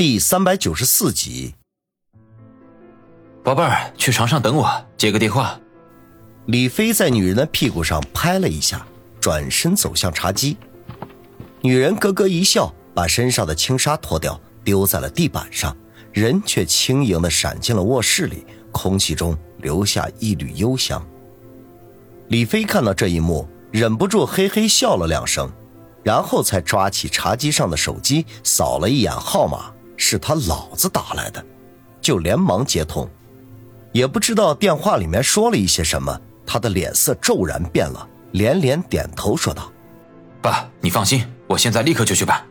[0.00, 1.56] 第三百九十四集，
[3.44, 5.60] 宝贝儿，去床上等我，接个电话。
[6.46, 8.86] 李飞在女人的屁股上拍了一下，
[9.20, 10.56] 转身走向茶几。
[11.60, 15.76] 女人咯咯一笑，把身上的轻纱脱掉，丢在了地板上，
[16.14, 21.06] 人却轻盈的闪进了卧室里，空气中留下一缕幽香。
[22.28, 25.52] 李飞看到这一幕，忍不住嘿嘿笑了两声，
[26.02, 29.70] 然后才抓起茶几上的手机，扫了一眼号码，
[30.00, 31.44] 是他老子打来的，
[32.00, 33.08] 就连忙接通。
[33.92, 39.70] 也不知道电话里面说了一些什么，他的脸色骤然变了，连连点头说道
[40.40, 42.42] ：“爸，你放心，我现在立刻就去办。”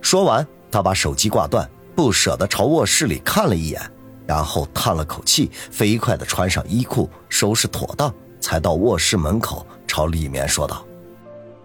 [0.00, 3.80] 说完，他把手机挂断，不舍得朝卧室里看了一眼，
[4.26, 10.82] 然后叹了口气，飞快的穿上衣裤，收拾妥当，才到卧室门口，朝里面说道：“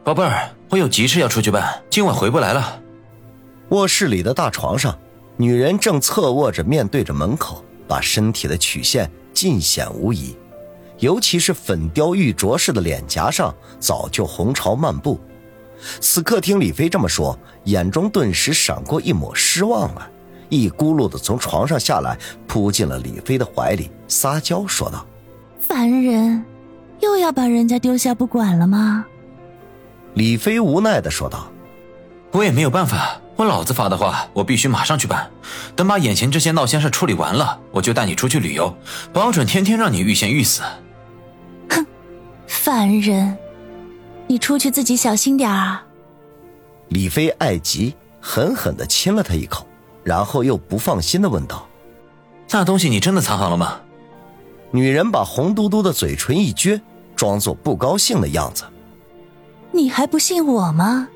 [0.04, 2.81] 宝贝儿，我有急事要出去办，今晚回不来了。”
[3.70, 4.98] 卧室里的大床上，
[5.38, 7.64] 女人正侧卧着，面对着门口。
[7.88, 10.38] 把身体的曲线尽显无疑，
[10.99, 15.20] 尤其是粉雕玉琢似的脸颊上早就红潮漫步。
[15.99, 20.08] 此刻听李飞这么说，眼中顿时闪过一抹失望来，
[20.49, 22.15] 一咕噜的从床上下来，
[22.48, 25.04] 扑进了李飞的怀里，撒娇说道
[25.60, 26.46] ：“烦人，
[26.99, 29.04] 又要把人家丢下不管了吗？”
[30.13, 31.52] 李飞无奈的说道
[32.34, 35.32] ：“我也没有办法。”我老子发的话，我必须马上去办。
[35.73, 38.76] 等把眼前这些闹心事处理完了，我就带你出去旅游，
[39.13, 40.62] 保准天天让你欲仙欲死。
[41.70, 41.85] 哼，
[42.48, 43.37] 烦人！
[44.27, 45.79] 你出去自己小心点儿。
[46.90, 49.65] 李飞爱极，狠狠的亲了他一口，
[50.03, 51.65] 然后又不放心的问道
[52.51, 53.79] ：“那东西你真的藏好了吗？”
[54.71, 56.81] 女人把红嘟嘟的嘴唇一撅，
[57.15, 58.65] 装作不高兴的样子。
[59.71, 61.07] 你还不信我吗？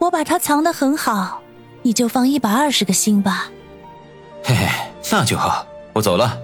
[0.00, 1.42] 我把它藏得很好，
[1.82, 3.50] 你就放一百二十个心吧。
[4.42, 4.66] 嘿嘿，
[5.12, 6.38] 那就好，我走了。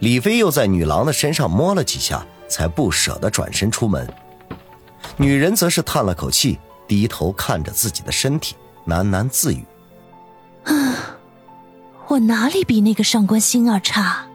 [0.00, 4.12] 李飞又在女郎的身上摸了几下，才不舍得转身出门。
[5.16, 6.58] 女人则是叹了口气，
[6.88, 8.56] 低头看着自己的身体，
[8.88, 9.64] 喃喃自语
[10.66, 10.74] ：“啊，
[12.08, 14.26] 我哪里比那个上官星儿差？”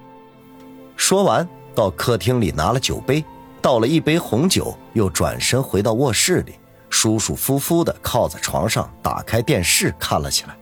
[0.95, 1.45] 说完，
[1.75, 3.25] 到客厅里拿了酒杯，
[3.61, 6.53] 倒了一杯红酒，又转身回到卧室里。
[6.91, 10.55] 舒舒服服的靠在床上，打开电视看了起来。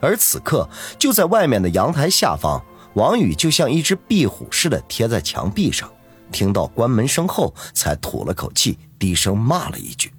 [0.00, 0.68] 而此刻，
[0.98, 2.60] 就在外面的阳台下方，
[2.94, 5.88] 王宇就像一只壁虎似的贴在墙壁上。
[6.32, 10.12] 听到关门声后，才吐了口气，低声骂了一句：“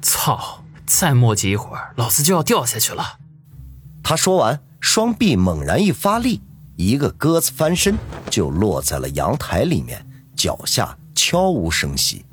[0.00, 0.64] 操！
[0.86, 3.18] 再磨叽一会儿，老子就要掉下去了。”
[4.02, 6.40] 他说完，双臂猛然一发力，
[6.76, 7.96] 一个鸽子翻身
[8.30, 10.04] 就落在了阳台里面，
[10.34, 12.24] 脚下悄无声息。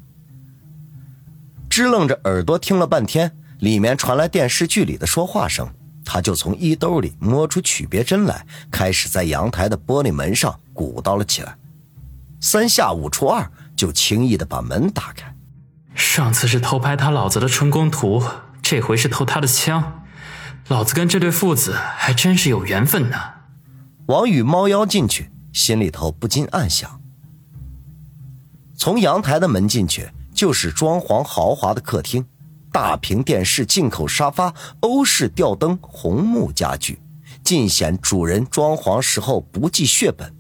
[1.77, 5.69] 支楞着耳朵听了半天，里面传来电视剧里的说话声，
[6.03, 11.55] 他就从衣兜里摸出曲别针来，开始在阳台的玻璃门上鼓捣了起来。
[12.41, 15.31] 三下五除二，就轻易的把门打开。
[15.93, 18.23] 上次是偷拍他老子的春宫图，
[18.63, 20.03] 这回是偷他的枪，
[20.69, 23.17] 老子跟这对父子还真是有缘分呢。
[24.07, 26.99] 王宇猫腰进去，心里头不禁暗想：
[28.75, 30.09] 从阳台的门进去。
[30.37, 32.23] 就是装潢豪华的客厅，
[32.71, 37.01] 大屏电视、进口沙发、欧式吊灯、红木家具，
[37.43, 40.31] 尽显主人装潢时候不计血本。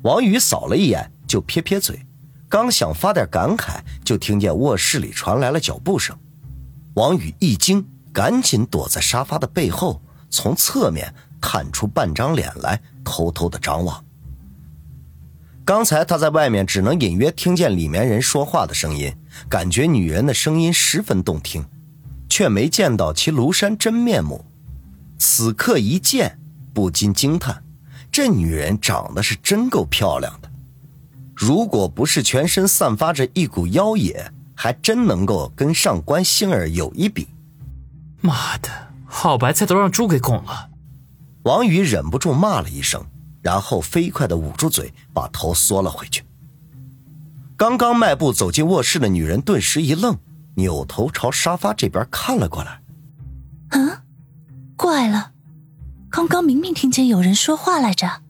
[0.00, 2.06] 王宇扫了一眼，就撇撇嘴，
[2.48, 6.16] 刚想发点感慨，就听见卧室里传来了脚步声。
[6.94, 10.00] 王宇一惊，赶紧躲在沙发的背后，
[10.30, 14.02] 从侧面探出半张脸来，偷偷的张望。
[15.68, 19.14] 刚才他在外面只能隐约听见里面人说话的声音，
[19.50, 21.62] 感觉女人的声音十分动听，
[22.26, 24.42] 却没见到其庐山真面目。
[25.18, 26.38] 此刻一见，
[26.72, 27.62] 不禁惊叹：
[28.10, 30.50] 这女人长得是真够漂亮的。
[31.36, 37.28] 如果不是全身散发着一股妖冶，还真能够跟上官星儿有一比。
[38.22, 38.70] 妈的，
[39.04, 40.70] 好白菜都让猪给拱了！
[41.42, 43.04] 王宇忍不住骂了一声。
[43.48, 46.22] 然后飞快的捂住嘴，把头缩了回去。
[47.56, 50.18] 刚刚迈步走进卧室的女人顿时一愣，
[50.56, 52.82] 扭头朝沙发这边看了过来。
[53.70, 54.02] 嗯，
[54.76, 55.32] 怪了，
[56.10, 58.20] 刚刚明明听见有人说话来着。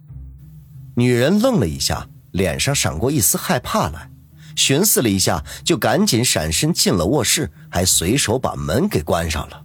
[0.95, 4.13] 女人愣了一下，脸上闪过一丝害怕来，
[4.55, 9.65] 寻思了一下，就赶紧闪身进了卧室，还随手把门给关上了。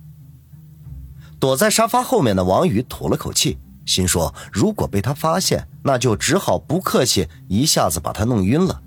[1.40, 3.60] 躲在沙发后面的王宇吐了口气。
[3.86, 8.82] 心说：“如果被他发现，那就只好不客气，一下子把他弄晕了。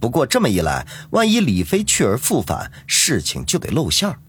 [0.00, 4.20] 不过这么一来，万一李飞去而复返，事情就得露馅儿。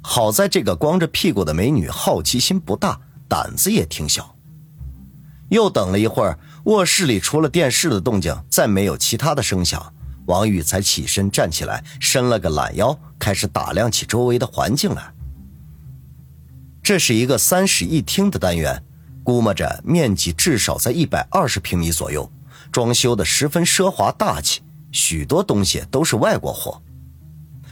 [0.00, 4.36] 好在这个光着屁股的美女好奇心不大，胆子也挺小。
[5.48, 9.92] 又等了一会儿，卧室里除了电视的动静，再没有其他的声响。
[10.26, 15.12] 王宇才起身站起来，伸了个懒腰，开始打量起周围的环境来。
[16.82, 18.84] 这是一个三室一厅的单元，
[19.28, 22.32] 估摸着面积至少在一百二十平米左右，
[22.72, 26.80] 装修的十分奢华大气，许多东西都是外国货。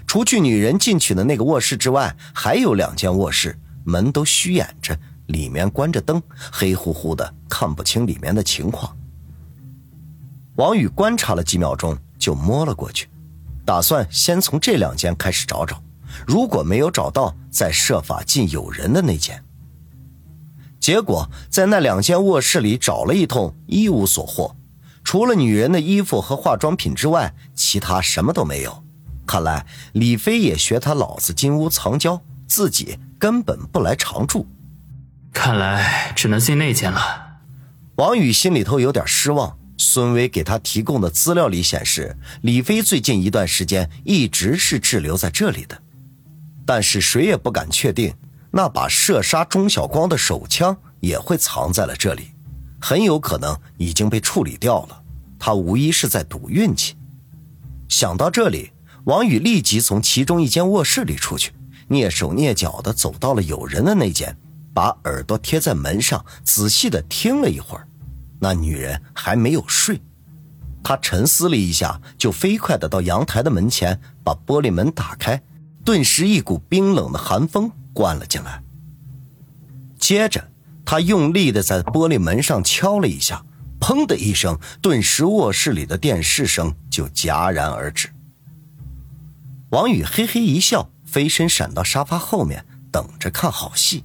[0.07, 4.95] 除去女人进去的那个卧室之外，还有两间卧室，门都虚掩着，
[5.29, 6.23] 里面关着灯，
[6.53, 8.95] 黑乎乎的，看不清里面的情况。
[10.57, 11.97] 王宇观察了几秒钟。
[12.19, 13.09] 就摸了过去，
[13.65, 15.83] 打算先从这两间开始找找，
[16.27, 19.43] 如果没有找到，再设法进有人的那间。
[20.87, 24.55] 结果在那两间卧室里找了一通，一无所获，
[25.03, 28.85] 除了女人的衣服和化妆品之外，其他什么都没有。
[29.27, 34.47] 看来李飞也学他老子金屋藏娇，自己根本不来常住。
[35.33, 37.01] 看来只能进那间了。
[37.97, 39.59] 王宇心里头有点失望。
[39.77, 45.83] 孙威给他提供的资料里显示，李飞最近一段时间一直是滞留在这里的，
[46.65, 48.15] 但是谁也不敢确定
[48.57, 52.31] 那把射杀钟晓光的手枪也会藏在了这里，
[52.81, 55.03] 很有可能已经被处理掉了。
[55.39, 56.97] 他无疑是在赌运气。
[57.87, 58.73] 想到这里，
[59.05, 61.53] 王宇立即从其中一间卧室里出去，
[61.91, 64.35] 蹑手蹑脚地走到了有人的那间，
[64.73, 67.87] 把耳朵贴在门上，仔细地听了一会儿。
[68.41, 70.01] 那女人还没有睡，
[70.83, 75.43] 他沉思了一下，就飞快的到阳台的门前，把玻璃门打开，
[75.85, 78.63] 顿时一股冰冷的寒风灌了进来。
[79.99, 80.49] 接着，
[80.85, 83.43] 他用力的在玻璃门上敲了一下，
[83.81, 88.11] 砰的一声，顿时卧室里的电视声就戛然而止。
[89.71, 94.05] 王宇嘿嘿一笑，飞身闪到沙发后面，等着看好戏。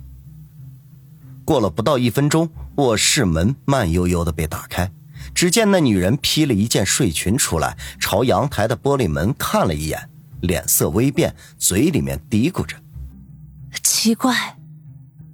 [1.44, 2.50] 过了不到一分钟。
[2.76, 4.90] 卧室门慢悠悠的被打开，
[5.36, 10.10] 只见那女人披了一件睡裙出来，朝阳台的玻璃门看了一眼，
[10.42, 12.78] 脸色微变，嘴里面嘀咕着
[14.04, 14.58] ：“奇怪，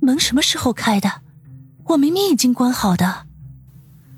[0.02, 1.22] 门什么时候开的？
[1.86, 3.26] 我明明已经关好的。”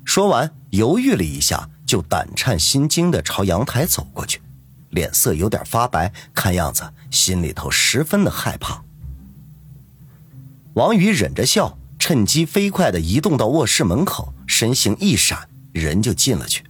[0.04, 4.42] 说完，犹豫了一下，就胆颤心惊的朝阳台走过去，
[4.88, 6.82] 脸色有点发白，看样子
[7.12, 8.82] 心里头十分的害怕。
[10.74, 11.78] 王宇忍着笑。
[11.96, 16.64] 趁机飞快的移动到卧室门口，身形一闪，人就进了去。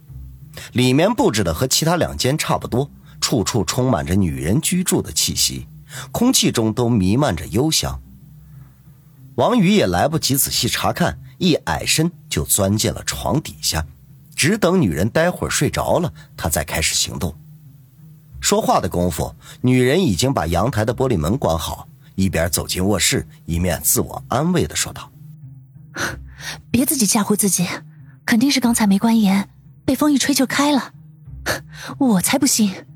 [0.72, 2.90] 里面布置的和其他两间差不多，
[3.22, 5.66] 处处充满着女人居住的气息，
[6.10, 8.00] 空气中都弥漫着幽香。
[9.36, 13.86] 王宇也来不及仔细查看，一矮身就钻进了床底下，
[14.36, 17.34] 只等女人待会儿睡着了，他再开始行动。
[18.40, 25.10] 说话的功夫，女人已经把阳台的玻璃门关好，一边走进卧室，一面自我安慰地说道。
[26.70, 27.66] 别自己吓唬自己，
[28.24, 29.48] 肯定是刚才没关严，
[29.84, 30.92] 被风一吹就开了。
[31.98, 32.86] 我才不信！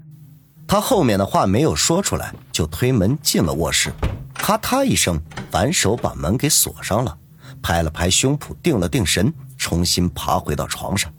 [0.67, 3.93] 他后面的话没有说出来，就推门进了卧室，
[4.35, 5.21] 咔嗒一声，
[5.51, 7.17] 反手把门给锁上了，
[7.63, 11.13] 拍了拍胸脯，定了定神，重新爬回到床上，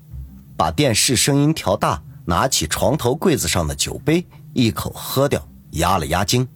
[0.58, 6.48] 把电视声音调大，拿起床头柜子上的酒杯，一口喝掉，压了压惊。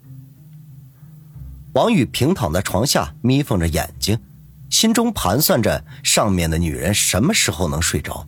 [1.73, 4.19] 王宇平躺在床下，眯缝着眼睛。
[4.69, 8.27] 心中盘算着上面的女人什么时候能睡着，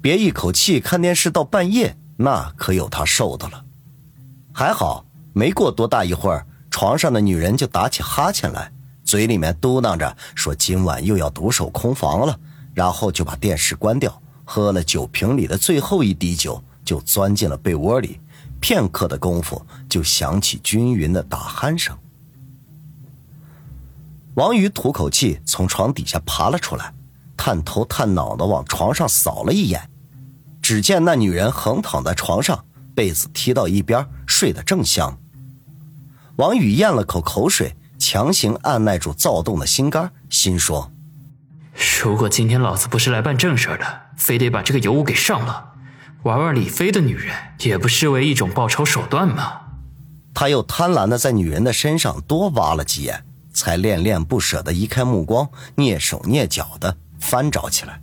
[0.00, 3.64] 别一口气看电视到半夜，那可有他受的了。
[4.58, 8.72] 还好没过多大一会儿，床上的女人就打起哈欠来，
[9.04, 12.36] 嘴里面嘟囔着说今晚又要独守空房了，
[12.74, 18.18] 然后就把电视关掉，喝了酒瓶里的最后一滴酒，就钻进了被窝里。
[18.58, 21.96] 片刻的功夫，就响起均匀的打鼾声。
[24.34, 26.92] 王宇吐口气，从床底下爬了出来，
[27.36, 29.88] 探头探脑的往床上扫了一眼，
[30.60, 32.64] 只见那女人横躺在床上，
[32.98, 35.16] 被子踢到一边，睡得正香。
[36.34, 40.90] 王宇咽了口口水，强行按耐住躁动的心肝，心说
[42.02, 45.74] ：“如果今天老子不是来办正事的，非得把这个尤物给上了，
[46.24, 49.60] 玩玩李飞的女人，也不失为一种报仇手段吗？”
[50.34, 53.24] 他又贪婪的在女人的身上多挖了几眼。
[53.52, 58.00] 才恋恋不舍的移开目光，蹑手蹑脚的翻找起来。